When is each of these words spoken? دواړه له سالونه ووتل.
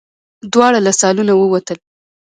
دواړه 0.53 0.79
له 0.85 0.91
سالونه 0.99 1.33
ووتل. 1.35 1.77